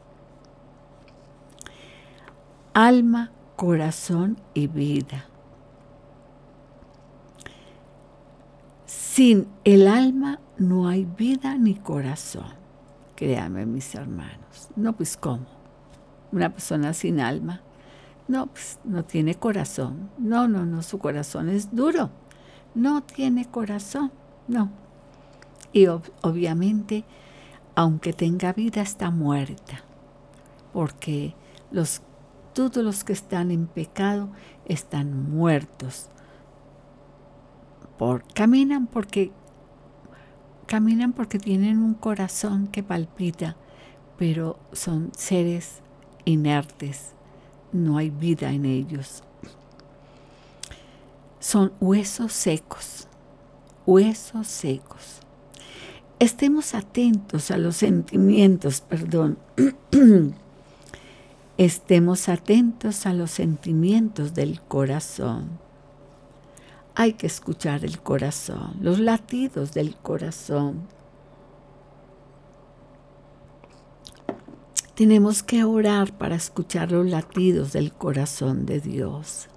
[2.79, 5.27] alma, corazón y vida.
[8.87, 12.53] Sin el alma no hay vida ni corazón.
[13.17, 14.69] Créanme, mis hermanos.
[14.77, 15.47] No, pues cómo.
[16.31, 17.63] Una persona sin alma.
[18.29, 20.11] No, pues no tiene corazón.
[20.17, 22.11] No, no, no, su corazón es duro.
[22.77, 24.13] No tiene corazón.
[24.47, 24.71] No.
[25.73, 27.05] Y obviamente,
[27.75, 29.83] aunque tenga vida, está muerta.
[30.73, 31.35] Porque
[31.73, 32.03] los
[32.59, 34.31] todos los que están en pecado
[34.65, 36.09] están muertos.
[37.97, 39.31] Por, caminan porque
[40.67, 43.55] caminan porque tienen un corazón que palpita,
[44.19, 45.83] pero son seres
[46.25, 47.13] inertes.
[47.71, 49.23] No hay vida en ellos.
[51.39, 53.07] Son huesos secos,
[53.87, 55.21] huesos secos.
[56.19, 59.39] Estemos atentos a los sentimientos, perdón.
[61.59, 65.59] Estemos atentos a los sentimientos del corazón.
[66.95, 70.87] Hay que escuchar el corazón, los latidos del corazón.
[74.95, 79.49] Tenemos que orar para escuchar los latidos del corazón de Dios.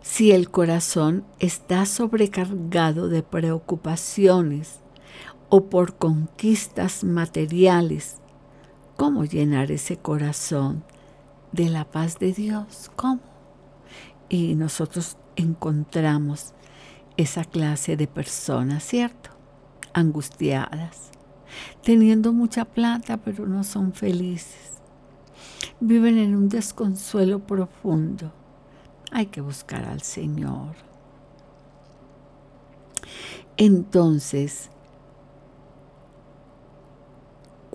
[0.00, 4.80] Si el corazón está sobrecargado de preocupaciones
[5.50, 8.22] o por conquistas materiales,
[8.96, 10.82] ¿Cómo llenar ese corazón
[11.52, 12.90] de la paz de Dios?
[12.96, 13.20] ¿Cómo?
[14.30, 16.54] Y nosotros encontramos
[17.18, 19.30] esa clase de personas, ¿cierto?
[19.92, 21.10] Angustiadas,
[21.82, 24.80] teniendo mucha plata, pero no son felices.
[25.78, 28.32] Viven en un desconsuelo profundo.
[29.12, 30.74] Hay que buscar al Señor.
[33.58, 34.70] Entonces,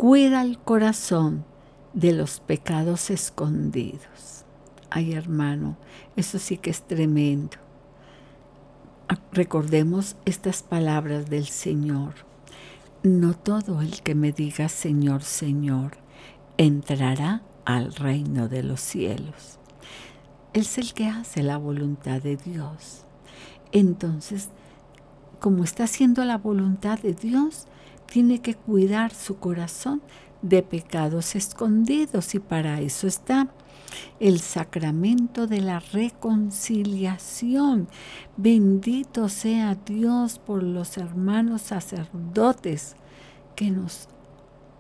[0.02, 1.46] cuida el corazón
[1.94, 4.46] de los pecados escondidos.
[4.90, 5.78] Ay hermano,
[6.16, 7.58] eso sí que es tremendo.
[9.08, 12.16] Ah, recordemos estas palabras del Señor.
[13.04, 15.92] No todo el que me diga Señor, Señor,
[16.58, 19.60] entrará al reino de los cielos.
[20.54, 23.06] Es el que hace la voluntad de Dios.
[23.72, 24.50] Entonces,
[25.40, 27.68] como está haciendo la voluntad de Dios,
[28.12, 30.02] tiene que cuidar su corazón
[30.42, 33.48] de pecados escondidos y para eso está
[34.20, 37.88] el sacramento de la reconciliación.
[38.36, 42.98] Bendito sea Dios por los hermanos sacerdotes
[43.56, 44.10] que nos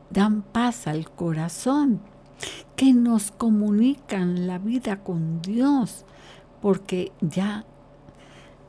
[0.10, 2.02] dan paz al corazón,
[2.76, 6.04] que nos comunican la vida con Dios,
[6.62, 7.66] porque ya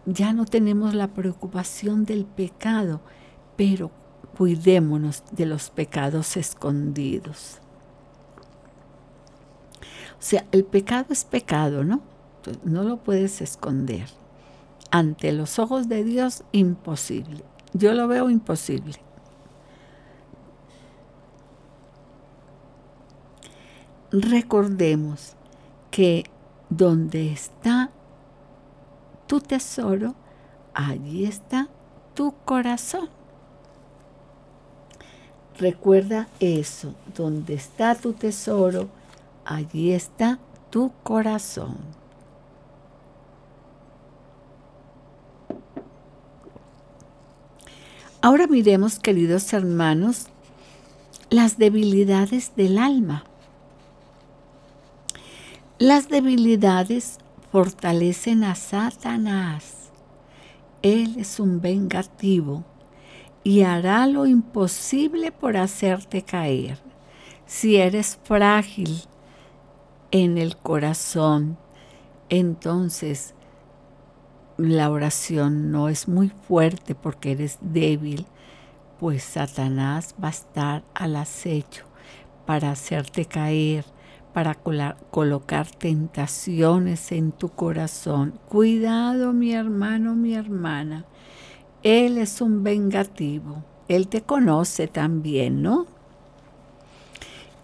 [0.04, 3.00] ya no tenemos la preocupación del pecado,
[3.56, 3.90] pero
[4.42, 7.58] cuidémonos de los pecados escondidos.
[10.18, 12.02] O sea, el pecado es pecado, ¿no?
[12.64, 14.08] No lo puedes esconder.
[14.90, 17.44] Ante los ojos de Dios, imposible.
[17.72, 18.96] Yo lo veo imposible.
[24.10, 25.36] Recordemos
[25.92, 26.24] que
[26.68, 27.92] donde está
[29.28, 30.16] tu tesoro,
[30.74, 31.68] allí está
[32.14, 33.21] tu corazón.
[35.62, 38.88] Recuerda eso, donde está tu tesoro,
[39.44, 40.40] allí está
[40.70, 41.76] tu corazón.
[48.20, 50.26] Ahora miremos, queridos hermanos,
[51.30, 53.22] las debilidades del alma.
[55.78, 57.18] Las debilidades
[57.52, 59.92] fortalecen a Satanás.
[60.82, 62.64] Él es un vengativo
[63.44, 66.78] y hará lo imposible por hacerte caer.
[67.46, 69.02] Si eres frágil
[70.10, 71.58] en el corazón,
[72.28, 73.34] entonces
[74.56, 78.26] la oración no es muy fuerte porque eres débil,
[79.00, 81.84] pues Satanás va a estar al acecho
[82.46, 83.84] para hacerte caer,
[84.32, 88.38] para colocar tentaciones en tu corazón.
[88.48, 91.04] Cuidado, mi hermano, mi hermana.
[91.82, 93.64] Él es un vengativo.
[93.88, 95.86] Él te conoce también, ¿no?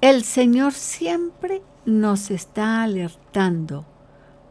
[0.01, 3.85] El Señor siempre nos está alertando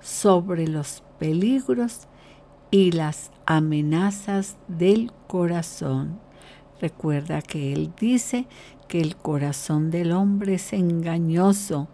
[0.01, 2.07] sobre los peligros
[2.71, 6.19] y las amenazas del corazón.
[6.81, 8.47] Recuerda que Él dice
[8.87, 11.87] que el corazón del hombre es engañoso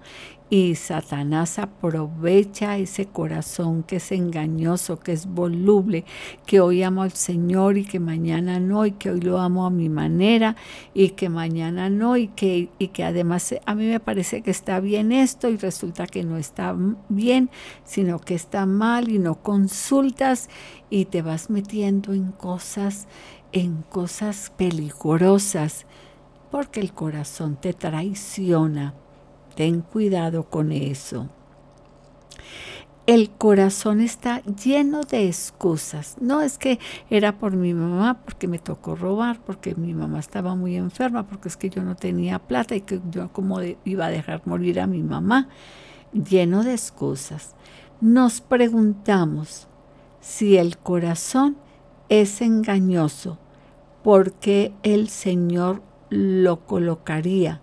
[0.54, 6.06] y Satanás aprovecha ese corazón que es engañoso, que es voluble,
[6.46, 9.72] que hoy amo al Señor y que mañana no, y que hoy lo amo a
[9.72, 10.56] mi manera
[10.94, 14.80] y que mañana no, y que, y que además a mí me parece que está
[14.80, 16.76] bien esto y resulta que no está
[17.10, 17.50] bien,
[17.84, 20.52] sino que está mal y no consultas
[20.92, 23.08] y te vas metiendo en cosas,
[23.54, 25.88] en cosas peligrosas,
[26.52, 28.94] porque el corazón te traiciona
[29.56, 31.30] Ten cuidado con eso.
[33.06, 36.16] El corazón está lleno de excusas.
[36.22, 36.80] No es que
[37.10, 41.50] era por mi mamá, porque me tocó robar, porque mi mamá estaba muy enferma, porque
[41.50, 44.88] es que yo no tenía plata y que yo como iba a dejar morir a
[44.88, 45.50] mi mamá.
[46.14, 47.56] Lleno de excusas.
[48.00, 49.68] Nos preguntamos
[50.22, 51.58] si el corazón
[52.08, 53.38] es engañoso,
[54.02, 57.63] porque el Señor lo colocaría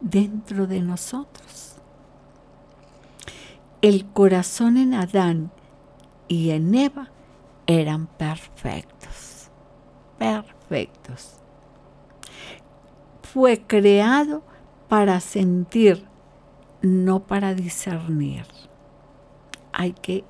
[0.00, 1.76] dentro de nosotros.
[3.82, 5.50] El corazón en Adán
[6.28, 7.10] y en Eva
[7.66, 9.50] eran perfectos,
[10.18, 11.36] perfectos.
[13.22, 14.42] Fue creado
[14.88, 16.04] para sentir,
[16.82, 18.44] no para discernir.
[19.72, 20.24] Hay que,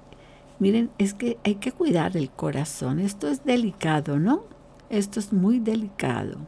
[0.58, 3.00] miren, es que hay que cuidar el corazón.
[3.00, 4.44] Esto es delicado, ¿no?
[4.90, 6.38] Esto es muy delicado.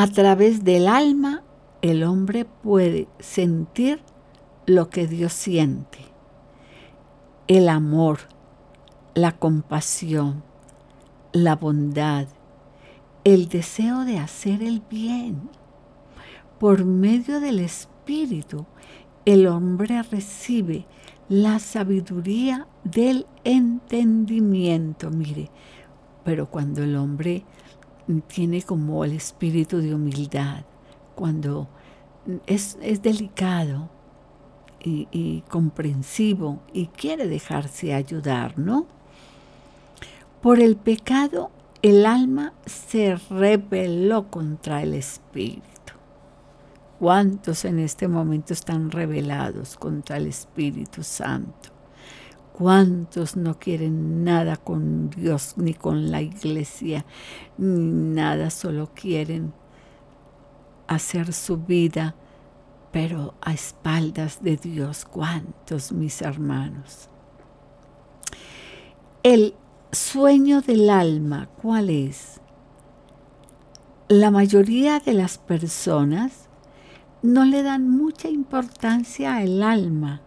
[0.00, 1.42] A través del alma
[1.82, 4.00] el hombre puede sentir
[4.64, 5.98] lo que Dios siente.
[7.48, 8.20] El amor,
[9.14, 10.44] la compasión,
[11.32, 12.28] la bondad,
[13.24, 15.50] el deseo de hacer el bien.
[16.60, 18.66] Por medio del Espíritu,
[19.24, 20.86] el hombre recibe
[21.28, 25.10] la sabiduría del entendimiento.
[25.10, 25.50] Mire,
[26.22, 27.44] pero cuando el hombre
[28.26, 30.64] tiene como el espíritu de humildad,
[31.14, 31.68] cuando
[32.46, 33.90] es, delicado
[34.82, 38.86] y, y, comprensivo y quiere dejarse ayudar, ¿no?
[40.40, 41.50] Por el pecado
[41.82, 45.62] el alma se rebeló contra el espíritu.
[46.98, 51.77] ¿Cuántos en este momento están rebelados contra el Espíritu Santo?
[52.58, 57.04] ¿Cuántos no quieren nada con Dios ni con la iglesia?
[57.56, 57.78] Ni
[58.16, 59.52] nada, solo quieren
[60.88, 62.16] hacer su vida,
[62.90, 65.04] pero a espaldas de Dios.
[65.04, 67.08] ¿Cuántos, mis hermanos?
[69.22, 69.54] El
[69.92, 72.40] sueño del alma, ¿cuál es?
[74.08, 76.48] La mayoría de las personas
[77.22, 80.22] no le dan mucha importancia al alma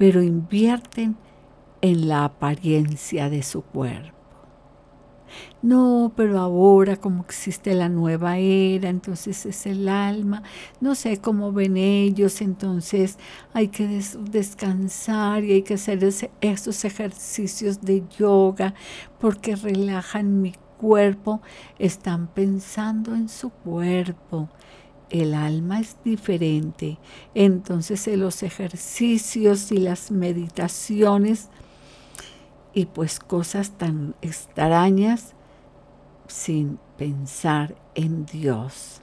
[0.00, 1.14] pero invierten
[1.82, 4.16] en la apariencia de su cuerpo.
[5.60, 10.42] No, pero ahora como existe la nueva era, entonces es el alma,
[10.80, 13.18] no sé cómo ven ellos, entonces
[13.52, 16.02] hay que descansar y hay que hacer
[16.40, 18.72] esos ejercicios de yoga
[19.20, 21.42] porque relajan mi cuerpo,
[21.78, 24.48] están pensando en su cuerpo.
[25.10, 26.98] El alma es diferente.
[27.34, 31.48] Entonces en los ejercicios y las meditaciones
[32.72, 35.34] y pues cosas tan extrañas
[36.28, 39.02] sin pensar en Dios.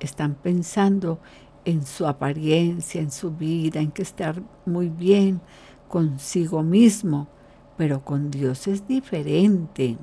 [0.00, 1.20] Están pensando
[1.64, 5.40] en su apariencia, en su vida, en que estar muy bien
[5.88, 7.28] consigo mismo,
[7.76, 9.96] pero con Dios es diferente.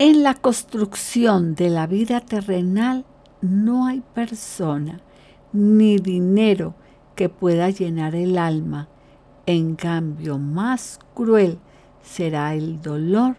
[0.00, 3.04] En la construcción de la vida terrenal
[3.40, 5.00] no hay persona
[5.52, 6.74] ni dinero
[7.14, 8.88] que pueda llenar el alma.
[9.46, 11.60] En cambio, más cruel
[12.02, 13.36] será el dolor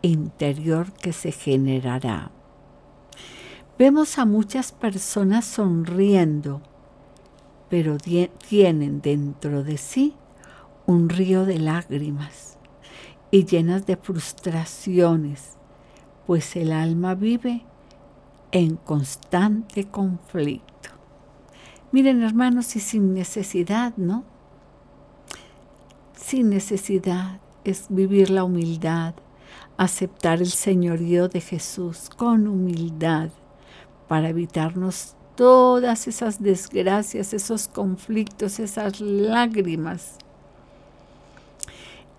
[0.00, 2.30] interior que se generará.
[3.76, 6.62] Vemos a muchas personas sonriendo,
[7.68, 7.96] pero
[8.48, 10.14] tienen dentro de sí
[10.86, 12.56] un río de lágrimas
[13.32, 15.57] y llenas de frustraciones,
[16.28, 17.62] pues el alma vive
[18.52, 20.90] en constante conflicto.
[21.90, 24.24] Miren hermanos, y sin necesidad, ¿no?
[26.14, 29.14] Sin necesidad es vivir la humildad,
[29.78, 33.30] aceptar el señorío de Jesús con humildad
[34.06, 40.18] para evitarnos todas esas desgracias, esos conflictos, esas lágrimas.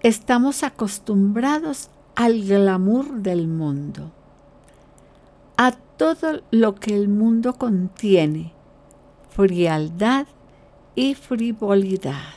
[0.01, 4.11] Estamos acostumbrados al glamour del mundo,
[5.55, 8.51] a todo lo que el mundo contiene,
[9.29, 10.27] frialdad
[10.95, 12.33] y frivolidad.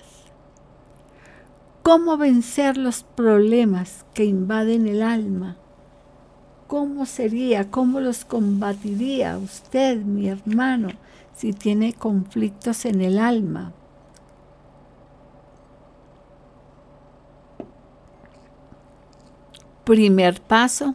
[1.82, 5.56] ¿Cómo vencer los problemas que invaden el alma?
[6.68, 10.90] ¿Cómo sería, cómo los combatiría usted, mi hermano,
[11.34, 13.72] si tiene conflictos en el alma?
[19.84, 20.94] Primer paso,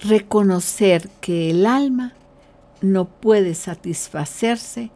[0.00, 2.12] reconocer que el alma
[2.82, 4.90] no puede satisfacerse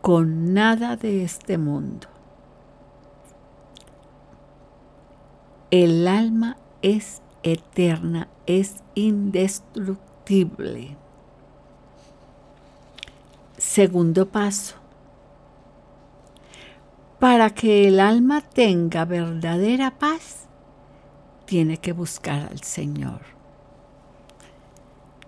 [0.00, 2.08] con nada de este mundo.
[5.70, 10.96] El alma es eterna, es indestructible.
[13.58, 14.76] Segundo paso.
[17.18, 20.45] Para que el alma tenga verdadera paz,
[21.46, 23.20] tiene que buscar al Señor.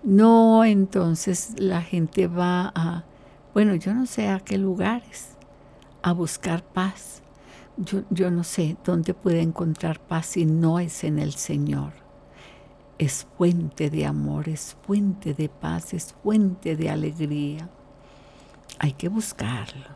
[0.03, 3.03] No, entonces la gente va a,
[3.53, 5.29] bueno, yo no sé a qué lugares,
[6.01, 7.21] a buscar paz.
[7.77, 11.99] Yo, yo no sé dónde puede encontrar paz si no es en el Señor
[12.99, 17.69] es fuente de amor, es fuente de paz, es fuente de alegría.
[18.77, 19.87] Hay que buscarlo.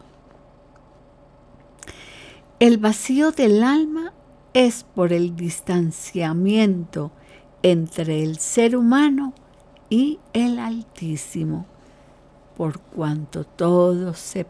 [2.59, 4.13] El vacío del alma
[4.53, 7.11] es por el distanciamiento
[7.63, 9.33] entre el ser humano
[9.89, 11.65] y el Altísimo,
[12.55, 14.45] por cuanto todos se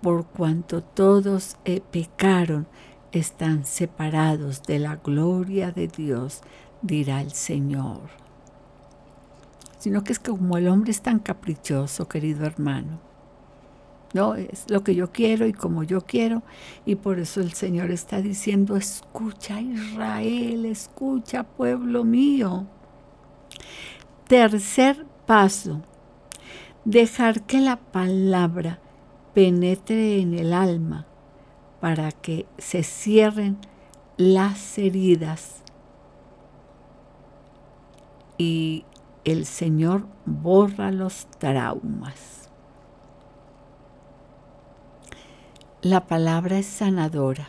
[0.00, 2.66] por cuanto todos eh, pecaron,
[3.12, 6.40] están separados de la gloria de Dios,
[6.82, 8.00] dirá el Señor.
[9.78, 13.11] Sino que es que como el hombre es tan caprichoso, querido hermano.
[14.12, 16.42] No, es lo que yo quiero y como yo quiero.
[16.84, 22.66] Y por eso el Señor está diciendo, escucha Israel, escucha pueblo mío.
[24.28, 25.82] Tercer paso,
[26.84, 28.80] dejar que la palabra
[29.34, 31.06] penetre en el alma
[31.80, 33.58] para que se cierren
[34.16, 35.62] las heridas
[38.38, 38.84] y
[39.24, 42.41] el Señor borra los traumas.
[45.82, 47.48] La palabra es sanadora,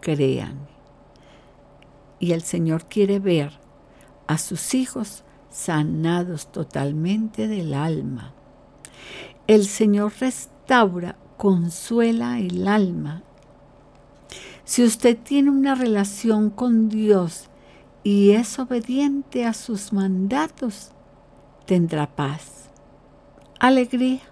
[0.00, 0.66] créanme.
[2.18, 3.52] Y el Señor quiere ver
[4.26, 8.32] a sus hijos sanados totalmente del alma.
[9.46, 13.22] El Señor restaura, consuela el alma.
[14.64, 17.50] Si usted tiene una relación con Dios
[18.02, 20.90] y es obediente a sus mandatos,
[21.66, 22.68] tendrá paz,
[23.60, 24.22] alegría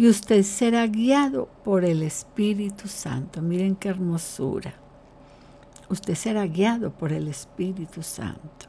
[0.00, 3.42] y usted será guiado por el Espíritu Santo.
[3.42, 4.72] Miren qué hermosura.
[5.90, 8.64] Usted será guiado por el Espíritu Santo.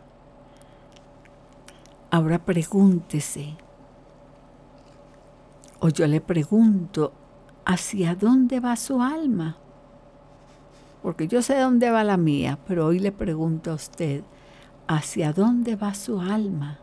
[2.10, 3.56] Ahora pregúntese,
[5.80, 7.14] o yo le pregunto,
[7.64, 9.56] ¿hacia dónde va su alma?
[11.02, 14.24] porque yo sé dónde va la mía, pero hoy le pregunto a usted,
[14.88, 16.80] ¿hacia dónde va su alma?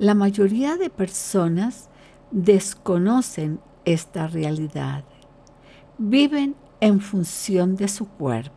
[0.00, 1.89] La mayoría de personas
[2.30, 5.04] desconocen esta realidad.
[5.98, 8.54] Viven en función de su cuerpo.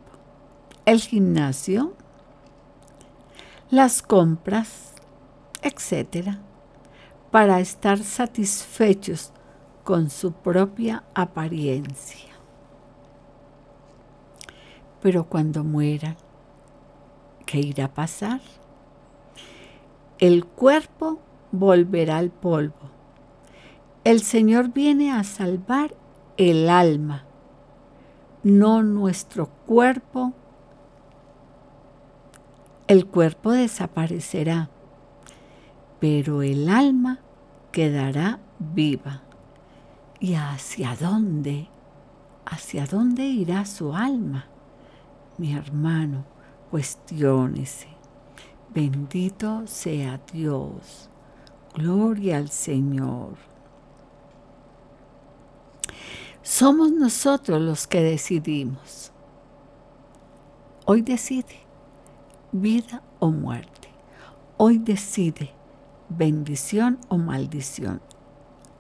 [0.86, 1.94] El gimnasio,
[3.70, 4.94] las compras,
[5.62, 6.38] etc.
[7.32, 9.34] Para estar satisfechos
[9.84, 12.32] con su propia apariencia.
[15.02, 16.16] Pero cuando mueran,
[17.46, 18.40] ¿qué irá a pasar?
[20.20, 21.20] El cuerpo
[21.52, 22.93] volverá al polvo.
[24.04, 25.96] El Señor viene a salvar
[26.36, 27.24] el alma,
[28.44, 30.34] no nuestro cuerpo.
[32.88, 34.70] El cuerpo desaparecerá,
[36.02, 37.22] pero el alma
[37.72, 39.22] quedará viva.
[40.20, 41.70] ¿Y hacia dónde?
[42.46, 44.48] ¿Hacia dónde irá su alma?
[45.38, 46.26] Mi hermano,
[46.70, 47.88] cuestiónese.
[48.74, 51.10] Bendito sea Dios.
[51.74, 53.53] Gloria al Señor.
[56.44, 59.14] Somos nosotros los que decidimos.
[60.86, 61.56] Hoy decide
[62.52, 63.88] vida o muerte.
[64.58, 65.52] Hoy decide
[66.10, 68.02] bendición o maldición.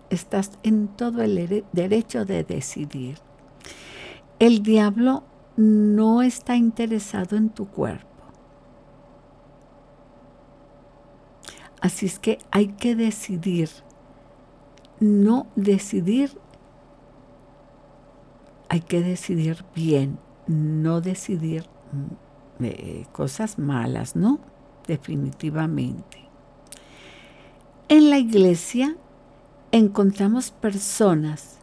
[0.09, 3.20] Estás en todo el derecho de decidir.
[4.39, 5.24] El diablo
[5.55, 8.07] no está interesado en tu cuerpo.
[11.80, 13.70] Así es que hay que decidir,
[14.99, 16.42] no decidir,
[18.74, 20.17] hay que decidir bien,
[20.47, 24.39] no decidir mm, eh, cosas malas, ¿no?
[24.88, 26.28] Definitivamente.
[27.88, 28.97] En la iglesia
[29.71, 31.59] encontramos personas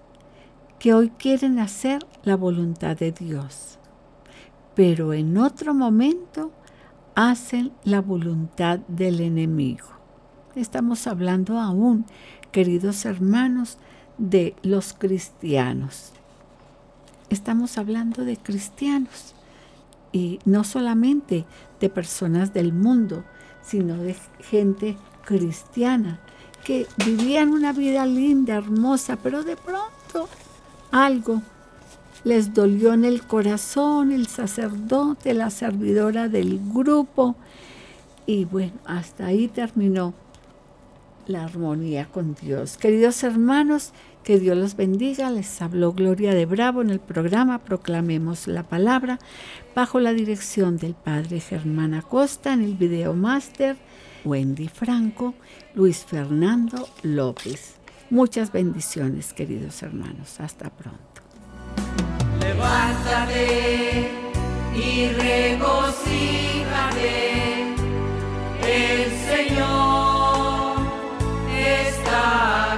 [0.78, 3.80] que hoy quieren hacer la voluntad de Dios,
[4.76, 6.52] pero en otro momento
[7.16, 9.88] hacen la voluntad del enemigo.
[10.54, 12.06] Estamos hablando aún,
[12.52, 13.78] queridos hermanos,
[14.16, 16.12] de los cristianos.
[17.30, 19.34] Estamos hablando de cristianos
[20.12, 21.46] y no solamente
[21.80, 23.24] de personas del mundo,
[23.62, 26.20] sino de gente cristiana
[26.64, 30.28] que vivían una vida linda, hermosa, pero de pronto
[30.90, 31.40] algo
[32.24, 37.36] les dolió en el corazón, el sacerdote, la servidora del grupo,
[38.26, 40.14] y bueno, hasta ahí terminó
[41.26, 42.76] la armonía con Dios.
[42.76, 43.92] Queridos hermanos,
[44.24, 45.30] que Dios los bendiga.
[45.30, 49.18] Les habló Gloria de Bravo en el programa Proclamemos la Palabra
[49.74, 53.76] bajo la dirección del Padre Germán Acosta en el video máster
[54.24, 55.34] Wendy Franco,
[55.74, 57.76] Luis Fernando López.
[58.10, 60.40] Muchas bendiciones, queridos hermanos.
[60.40, 60.98] Hasta pronto.
[62.40, 64.08] Levántate
[64.74, 66.40] y regocíjate.
[68.62, 70.76] El Señor
[71.56, 72.69] está